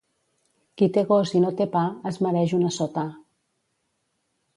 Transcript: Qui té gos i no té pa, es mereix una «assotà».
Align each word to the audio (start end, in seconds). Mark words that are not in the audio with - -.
Qui 0.81 0.85
té 0.95 1.03
gos 1.11 1.33
i 1.39 1.41
no 1.43 1.51
té 1.59 1.67
pa, 1.75 1.83
es 2.13 2.17
mereix 2.27 2.55
una 2.61 2.71
«assotà». 2.73 3.05